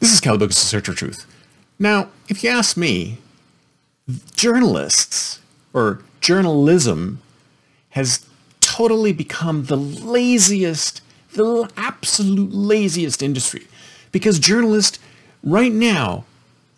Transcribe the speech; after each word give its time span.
This 0.00 0.14
is 0.14 0.20
Calibogus, 0.20 0.58
the 0.58 0.66
Search 0.66 0.86
for 0.86 0.94
Truth. 0.94 1.26
Now, 1.78 2.08
if 2.26 2.42
you 2.42 2.48
ask 2.48 2.74
me, 2.74 3.18
journalists 4.34 5.40
or 5.74 6.00
journalism 6.22 7.20
has 7.90 8.24
totally 8.62 9.12
become 9.12 9.66
the 9.66 9.76
laziest, 9.76 11.02
the 11.34 11.70
absolute 11.76 12.50
laziest 12.50 13.22
industry. 13.22 13.66
Because 14.10 14.38
journalists 14.38 14.98
right 15.44 15.72
now, 15.72 16.24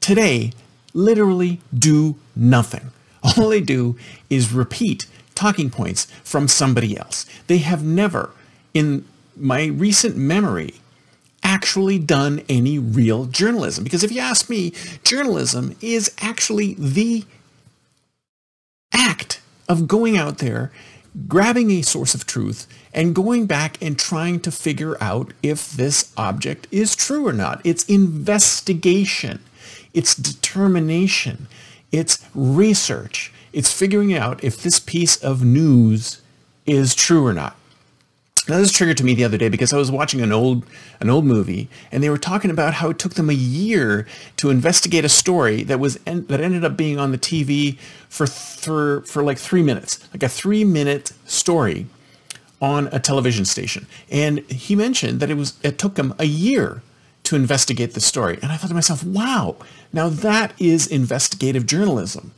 today, 0.00 0.50
literally 0.92 1.60
do 1.72 2.16
nothing. 2.34 2.90
All 3.22 3.48
they 3.48 3.60
do 3.60 3.96
is 4.28 4.52
repeat 4.52 5.06
talking 5.36 5.70
points 5.70 6.06
from 6.24 6.48
somebody 6.48 6.98
else. 6.98 7.26
They 7.46 7.58
have 7.58 7.84
never, 7.84 8.30
in 8.74 9.04
my 9.36 9.66
recent 9.66 10.16
memory, 10.16 10.80
actually 11.54 12.00
done 12.00 12.42
any 12.48 12.78
real 12.80 13.26
journalism. 13.26 13.84
Because 13.84 14.02
if 14.02 14.10
you 14.10 14.20
ask 14.20 14.50
me, 14.50 14.72
journalism 15.04 15.76
is 15.80 16.12
actually 16.20 16.74
the 16.74 17.24
act 18.92 19.40
of 19.68 19.86
going 19.86 20.16
out 20.16 20.38
there, 20.38 20.72
grabbing 21.28 21.70
a 21.70 21.82
source 21.82 22.12
of 22.12 22.26
truth, 22.26 22.66
and 22.92 23.14
going 23.14 23.46
back 23.46 23.80
and 23.80 23.96
trying 23.96 24.40
to 24.40 24.50
figure 24.50 24.96
out 25.00 25.32
if 25.44 25.70
this 25.70 26.12
object 26.16 26.66
is 26.72 26.96
true 26.96 27.24
or 27.24 27.32
not. 27.32 27.60
It's 27.62 27.84
investigation. 27.84 29.38
It's 29.92 30.16
determination. 30.16 31.46
It's 31.92 32.24
research. 32.34 33.32
It's 33.52 33.72
figuring 33.72 34.12
out 34.12 34.42
if 34.42 34.60
this 34.60 34.80
piece 34.80 35.16
of 35.22 35.44
news 35.44 36.20
is 36.66 36.96
true 36.96 37.24
or 37.24 37.32
not. 37.32 37.56
Now 38.46 38.58
this 38.58 38.72
triggered 38.72 38.98
to 38.98 39.04
me 39.04 39.14
the 39.14 39.24
other 39.24 39.38
day 39.38 39.48
because 39.48 39.72
I 39.72 39.78
was 39.78 39.90
watching 39.90 40.20
an 40.20 40.30
old 40.30 40.66
an 41.00 41.08
old 41.08 41.24
movie 41.24 41.68
and 41.90 42.02
they 42.02 42.10
were 42.10 42.18
talking 42.18 42.50
about 42.50 42.74
how 42.74 42.90
it 42.90 42.98
took 42.98 43.14
them 43.14 43.30
a 43.30 43.34
year 43.34 44.06
to 44.36 44.50
investigate 44.50 45.04
a 45.04 45.08
story 45.08 45.62
that 45.64 45.80
was 45.80 45.98
en- 46.06 46.26
that 46.26 46.40
ended 46.40 46.62
up 46.62 46.76
being 46.76 46.98
on 46.98 47.10
the 47.10 47.18
TV 47.18 47.78
for 48.08 48.26
for 48.26 49.00
for 49.02 49.22
like 49.22 49.38
3 49.38 49.62
minutes, 49.62 50.06
like 50.12 50.22
a 50.22 50.28
3 50.28 50.62
minute 50.64 51.12
story 51.24 51.86
on 52.60 52.88
a 52.92 53.00
television 53.00 53.46
station. 53.46 53.86
And 54.10 54.40
he 54.50 54.76
mentioned 54.76 55.20
that 55.20 55.30
it 55.30 55.36
was 55.38 55.54
it 55.62 55.78
took 55.78 55.96
him 55.96 56.14
a 56.18 56.26
year 56.26 56.82
to 57.24 57.36
investigate 57.36 57.94
the 57.94 58.00
story. 58.00 58.38
And 58.42 58.52
I 58.52 58.56
thought 58.58 58.68
to 58.68 58.74
myself, 58.74 59.02
wow, 59.02 59.56
now 59.92 60.10
that 60.10 60.52
is 60.60 60.86
investigative 60.86 61.64
journalism. 61.64 62.32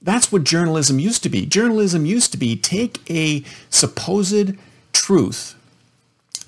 That's 0.00 0.32
what 0.32 0.44
journalism 0.44 0.98
used 0.98 1.22
to 1.22 1.28
be. 1.28 1.44
Journalism 1.44 2.06
used 2.06 2.32
to 2.32 2.38
be 2.38 2.56
take 2.56 2.98
a 3.10 3.42
supposed 3.68 4.54
truth, 5.04 5.54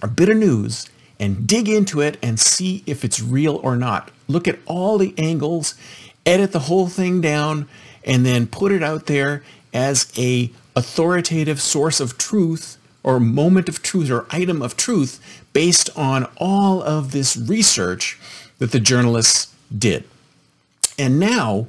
a 0.01 0.09
bit 0.09 0.31
of 0.31 0.37
news, 0.39 0.89
and 1.21 1.47
dig 1.47 1.69
into 1.69 2.01
it 2.01 2.17
and 2.23 2.41
see 2.41 2.83
if 2.87 3.05
it's 3.05 3.21
real 3.21 3.57
or 3.57 3.77
not. 3.77 4.11
Look 4.29 4.49
at 4.49 4.59
all 4.65 4.97
the 4.97 5.13
angles, 5.19 5.75
edit 6.25 6.53
the 6.53 6.61
whole 6.61 6.89
thing 6.89 7.21
down, 7.21 7.69
and 8.03 8.25
then 8.25 8.47
put 8.47 8.73
it 8.73 8.83
out 8.83 9.07
there 9.07 9.43
as 9.75 10.11
a 10.17 10.51
authoritative 10.75 11.61
source 11.61 12.01
of 12.01 12.17
truth 12.17 12.79
or 13.03 13.21
moment 13.21 13.69
of 13.69 13.83
truth 13.83 14.11
or 14.11 14.25
item 14.31 14.63
of 14.63 14.75
truth 14.75 15.21
based 15.53 15.91
on 15.95 16.27
all 16.39 16.83
of 16.83 17.13
this 17.13 17.37
research 17.37 18.19
that 18.59 18.73
the 18.73 18.81
journalists 18.81 19.55
did. 19.77 20.05
And 20.99 21.21
now 21.21 21.67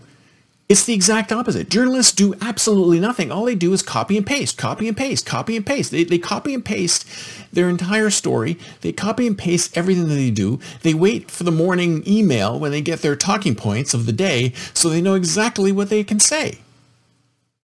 it's 0.69 0.83
the 0.83 0.93
exact 0.93 1.31
opposite. 1.31 1.69
Journalists 1.69 2.11
do 2.13 2.33
absolutely 2.41 2.99
nothing. 2.99 3.31
All 3.31 3.45
they 3.45 3.55
do 3.55 3.71
is 3.71 3.81
copy 3.81 4.17
and 4.17 4.25
paste, 4.25 4.57
copy 4.57 4.87
and 4.87 4.97
paste, 4.97 5.25
copy 5.25 5.55
and 5.55 5.65
paste. 5.65 5.91
They, 5.91 6.03
they 6.03 6.17
copy 6.17 6.53
and 6.53 6.63
paste 6.63 7.07
their 7.53 7.69
entire 7.69 8.09
story. 8.09 8.59
They 8.81 8.91
copy 8.91 9.27
and 9.27 9.37
paste 9.37 9.77
everything 9.77 10.09
that 10.09 10.15
they 10.15 10.31
do. 10.31 10.59
They 10.81 10.93
wait 10.93 11.31
for 11.31 11.45
the 11.45 11.51
morning 11.51 12.03
email 12.05 12.59
when 12.59 12.71
they 12.71 12.81
get 12.81 13.01
their 13.01 13.15
talking 13.15 13.55
points 13.55 13.93
of 13.93 14.05
the 14.05 14.11
day 14.11 14.51
so 14.73 14.89
they 14.89 15.01
know 15.01 15.13
exactly 15.13 15.71
what 15.71 15.89
they 15.89 16.03
can 16.03 16.19
say. 16.19 16.59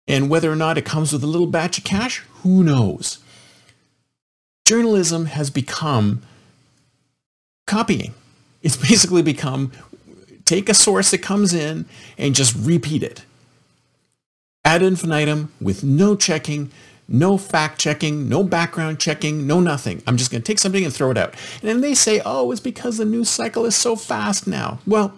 And 0.06 0.31
whether 0.31 0.50
or 0.50 0.56
not 0.56 0.78
it 0.78 0.84
comes 0.84 1.12
with 1.12 1.25
a 1.25 1.28
little 1.28 1.47
batch 1.49 1.78
of 1.78 1.84
cash, 1.84 2.21
who 2.43 2.62
knows? 2.62 3.19
Journalism 4.65 5.26
has 5.26 5.50
become 5.50 6.22
copying. 7.66 8.15
It's 8.62 8.76
basically 8.76 9.22
become 9.22 9.72
take 10.52 10.68
a 10.68 10.74
source 10.74 11.12
that 11.12 11.22
comes 11.22 11.54
in 11.54 11.86
and 12.18 12.34
just 12.34 12.54
repeat 12.54 13.02
it. 13.02 13.24
Ad 14.66 14.82
infinitum 14.82 15.50
with 15.62 15.82
no 15.82 16.14
checking, 16.14 16.70
no 17.08 17.38
fact 17.38 17.80
checking, 17.80 18.28
no 18.28 18.44
background 18.44 19.00
checking, 19.00 19.46
no 19.46 19.60
nothing. 19.60 20.02
I'm 20.06 20.18
just 20.18 20.30
going 20.30 20.42
to 20.42 20.46
take 20.46 20.58
something 20.58 20.84
and 20.84 20.92
throw 20.92 21.10
it 21.10 21.16
out. 21.16 21.34
And 21.62 21.70
then 21.70 21.80
they 21.80 21.94
say, 21.94 22.20
oh, 22.26 22.52
it's 22.52 22.60
because 22.60 22.98
the 22.98 23.06
news 23.06 23.30
cycle 23.30 23.64
is 23.64 23.74
so 23.74 23.96
fast 23.96 24.46
now. 24.46 24.78
Well, 24.86 25.14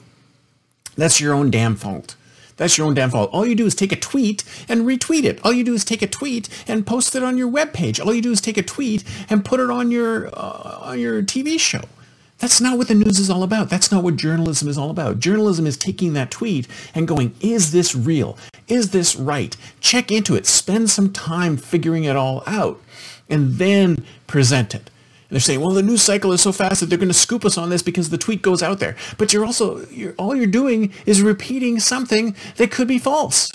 that's 0.96 1.20
your 1.20 1.34
own 1.34 1.50
damn 1.50 1.74
fault. 1.74 2.14
That's 2.56 2.78
your 2.78 2.86
own 2.86 2.94
damn 2.94 3.10
fault. 3.10 3.30
All 3.32 3.44
you 3.44 3.56
do 3.56 3.66
is 3.66 3.74
take 3.74 3.90
a 3.90 3.96
tweet 3.96 4.44
and 4.68 4.82
retweet 4.82 5.24
it. 5.24 5.44
All 5.44 5.52
you 5.52 5.64
do 5.64 5.74
is 5.74 5.84
take 5.84 6.02
a 6.02 6.06
tweet 6.06 6.48
and 6.68 6.86
post 6.86 7.16
it 7.16 7.24
on 7.24 7.36
your 7.36 7.50
webpage. 7.50 7.98
All 7.98 8.14
you 8.14 8.22
do 8.22 8.30
is 8.30 8.40
take 8.40 8.56
a 8.56 8.62
tweet 8.62 9.02
and 9.28 9.44
put 9.44 9.58
it 9.58 9.68
on 9.68 9.90
your 9.90 10.28
uh, 10.28 10.78
on 10.82 11.00
your 11.00 11.24
TV 11.24 11.58
show. 11.58 11.82
That's 12.44 12.60
not 12.60 12.76
what 12.76 12.88
the 12.88 12.94
news 12.94 13.18
is 13.18 13.30
all 13.30 13.42
about. 13.42 13.70
That's 13.70 13.90
not 13.90 14.04
what 14.04 14.16
journalism 14.16 14.68
is 14.68 14.76
all 14.76 14.90
about. 14.90 15.18
Journalism 15.18 15.66
is 15.66 15.78
taking 15.78 16.12
that 16.12 16.30
tweet 16.30 16.68
and 16.94 17.08
going, 17.08 17.34
is 17.40 17.72
this 17.72 17.94
real? 17.94 18.36
Is 18.68 18.90
this 18.90 19.16
right? 19.16 19.56
Check 19.80 20.12
into 20.12 20.34
it. 20.34 20.44
Spend 20.44 20.90
some 20.90 21.10
time 21.10 21.56
figuring 21.56 22.04
it 22.04 22.16
all 22.16 22.42
out 22.46 22.82
and 23.30 23.54
then 23.54 24.04
present 24.26 24.74
it. 24.74 24.90
And 24.90 25.30
they're 25.30 25.40
saying, 25.40 25.62
well, 25.62 25.70
the 25.70 25.82
news 25.82 26.02
cycle 26.02 26.32
is 26.32 26.42
so 26.42 26.52
fast 26.52 26.80
that 26.80 26.90
they're 26.90 26.98
going 26.98 27.08
to 27.08 27.14
scoop 27.14 27.46
us 27.46 27.56
on 27.56 27.70
this 27.70 27.82
because 27.82 28.10
the 28.10 28.18
tweet 28.18 28.42
goes 28.42 28.62
out 28.62 28.78
there. 28.78 28.94
But 29.16 29.32
you're 29.32 29.46
also, 29.46 29.86
you're, 29.86 30.12
all 30.18 30.36
you're 30.36 30.44
doing 30.46 30.92
is 31.06 31.22
repeating 31.22 31.80
something 31.80 32.36
that 32.56 32.70
could 32.70 32.88
be 32.88 32.98
false. 32.98 33.50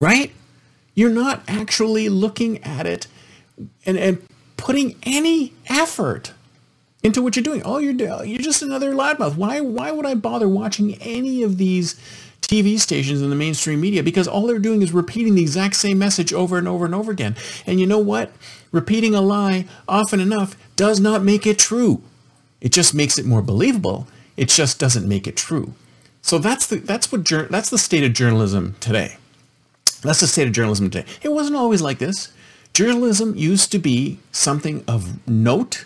Right? 0.00 0.30
You're 0.94 1.10
not 1.10 1.42
actually 1.48 2.08
looking 2.08 2.62
at 2.62 2.86
it 2.86 3.08
and, 3.84 3.98
and 3.98 4.24
putting 4.56 4.94
any 5.02 5.54
effort 5.66 6.34
into 7.04 7.22
what 7.22 7.36
you're 7.36 7.44
doing. 7.44 7.62
Oh, 7.64 7.78
you're 7.78 7.92
you're 8.24 8.38
just 8.38 8.62
another 8.62 8.92
loudmouth. 8.92 9.36
Why 9.36 9.60
why 9.60 9.92
would 9.92 10.06
I 10.06 10.14
bother 10.14 10.48
watching 10.48 10.94
any 11.02 11.42
of 11.42 11.58
these 11.58 11.94
TV 12.40 12.78
stations 12.78 13.22
in 13.22 13.30
the 13.30 13.36
mainstream 13.36 13.80
media? 13.80 14.02
Because 14.02 14.26
all 14.26 14.46
they're 14.46 14.58
doing 14.58 14.82
is 14.82 14.92
repeating 14.92 15.34
the 15.34 15.42
exact 15.42 15.76
same 15.76 15.98
message 15.98 16.32
over 16.32 16.58
and 16.58 16.66
over 16.66 16.86
and 16.86 16.94
over 16.94 17.12
again. 17.12 17.36
And 17.66 17.78
you 17.78 17.86
know 17.86 17.98
what? 17.98 18.32
Repeating 18.72 19.14
a 19.14 19.20
lie 19.20 19.66
often 19.86 20.18
enough 20.18 20.56
does 20.74 20.98
not 20.98 21.22
make 21.22 21.46
it 21.46 21.58
true. 21.58 22.02
It 22.60 22.72
just 22.72 22.94
makes 22.94 23.18
it 23.18 23.26
more 23.26 23.42
believable. 23.42 24.08
It 24.36 24.48
just 24.48 24.80
doesn't 24.80 25.06
make 25.06 25.26
it 25.26 25.36
true. 25.36 25.74
So 26.22 26.38
that's 26.38 26.66
the 26.66 26.76
that's 26.76 27.12
what 27.12 27.28
that's 27.50 27.68
the 27.68 27.78
state 27.78 28.02
of 28.02 28.14
journalism 28.14 28.76
today. 28.80 29.18
That's 30.00 30.20
the 30.20 30.26
state 30.26 30.48
of 30.48 30.54
journalism 30.54 30.88
today. 30.90 31.06
It 31.22 31.32
wasn't 31.32 31.56
always 31.56 31.82
like 31.82 31.98
this. 31.98 32.32
Journalism 32.72 33.36
used 33.36 33.70
to 33.72 33.78
be 33.78 34.18
something 34.32 34.82
of 34.88 35.26
note 35.28 35.84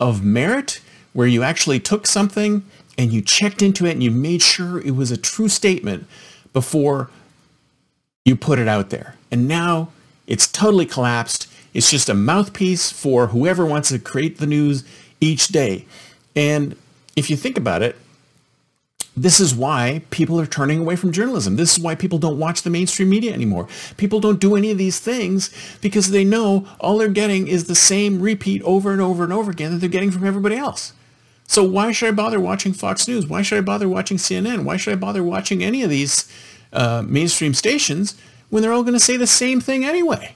of 0.00 0.24
merit 0.24 0.80
where 1.12 1.26
you 1.26 1.42
actually 1.42 1.78
took 1.78 2.06
something 2.06 2.64
and 2.96 3.12
you 3.12 3.22
checked 3.22 3.62
into 3.62 3.86
it 3.86 3.92
and 3.92 4.02
you 4.02 4.10
made 4.10 4.42
sure 4.42 4.80
it 4.80 4.96
was 4.96 5.10
a 5.10 5.16
true 5.16 5.48
statement 5.48 6.06
before 6.52 7.10
you 8.24 8.34
put 8.36 8.58
it 8.58 8.68
out 8.68 8.90
there. 8.90 9.14
And 9.30 9.46
now 9.46 9.90
it's 10.26 10.50
totally 10.50 10.86
collapsed. 10.86 11.46
It's 11.72 11.90
just 11.90 12.08
a 12.08 12.14
mouthpiece 12.14 12.90
for 12.90 13.28
whoever 13.28 13.64
wants 13.64 13.90
to 13.90 13.98
create 13.98 14.38
the 14.38 14.46
news 14.46 14.84
each 15.20 15.48
day. 15.48 15.86
And 16.34 16.76
if 17.16 17.30
you 17.30 17.36
think 17.36 17.58
about 17.58 17.82
it, 17.82 17.96
this 19.22 19.38
is 19.38 19.54
why 19.54 20.00
people 20.08 20.40
are 20.40 20.46
turning 20.46 20.80
away 20.80 20.96
from 20.96 21.12
journalism. 21.12 21.56
This 21.56 21.76
is 21.76 21.82
why 21.82 21.94
people 21.94 22.18
don't 22.18 22.38
watch 22.38 22.62
the 22.62 22.70
mainstream 22.70 23.10
media 23.10 23.34
anymore. 23.34 23.68
People 23.98 24.18
don't 24.18 24.40
do 24.40 24.56
any 24.56 24.70
of 24.70 24.78
these 24.78 24.98
things 24.98 25.50
because 25.82 26.10
they 26.10 26.24
know 26.24 26.66
all 26.80 26.96
they're 26.96 27.08
getting 27.08 27.46
is 27.46 27.64
the 27.64 27.74
same 27.74 28.22
repeat 28.22 28.62
over 28.62 28.92
and 28.92 29.00
over 29.00 29.22
and 29.22 29.32
over 29.32 29.50
again 29.50 29.72
that 29.72 29.78
they're 29.78 29.90
getting 29.90 30.10
from 30.10 30.26
everybody 30.26 30.56
else. 30.56 30.94
So 31.46 31.62
why 31.62 31.92
should 31.92 32.08
I 32.08 32.12
bother 32.12 32.40
watching 32.40 32.72
Fox 32.72 33.06
News? 33.06 33.26
Why 33.26 33.42
should 33.42 33.58
I 33.58 33.62
bother 33.62 33.90
watching 33.90 34.16
CNN? 34.16 34.64
Why 34.64 34.78
should 34.78 34.94
I 34.94 34.96
bother 34.96 35.22
watching 35.22 35.62
any 35.62 35.82
of 35.82 35.90
these 35.90 36.30
uh, 36.72 37.02
mainstream 37.06 37.52
stations 37.52 38.14
when 38.48 38.62
they're 38.62 38.72
all 38.72 38.84
going 38.84 38.94
to 38.94 39.00
say 39.00 39.18
the 39.18 39.26
same 39.26 39.60
thing 39.60 39.84
anyway? 39.84 40.34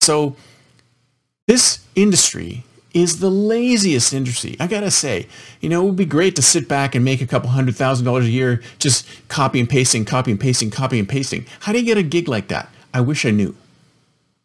So 0.00 0.34
this 1.46 1.80
industry 1.94 2.64
is 2.94 3.20
the 3.20 3.30
laziest 3.30 4.12
industry. 4.12 4.56
I 4.58 4.66
gotta 4.66 4.90
say, 4.90 5.26
you 5.60 5.68
know, 5.68 5.82
it 5.82 5.86
would 5.86 5.96
be 5.96 6.06
great 6.06 6.36
to 6.36 6.42
sit 6.42 6.68
back 6.68 6.94
and 6.94 7.04
make 7.04 7.20
a 7.20 7.26
couple 7.26 7.50
hundred 7.50 7.76
thousand 7.76 8.06
dollars 8.06 8.26
a 8.26 8.30
year 8.30 8.62
just 8.78 9.06
copy 9.28 9.60
and 9.60 9.68
pasting, 9.68 10.04
copy 10.04 10.30
and 10.30 10.40
pasting, 10.40 10.70
copy 10.70 10.98
and 10.98 11.08
pasting. 11.08 11.46
How 11.60 11.72
do 11.72 11.78
you 11.78 11.84
get 11.84 11.98
a 11.98 12.02
gig 12.02 12.28
like 12.28 12.48
that? 12.48 12.72
I 12.94 13.00
wish 13.00 13.24
I 13.26 13.30
knew. 13.30 13.54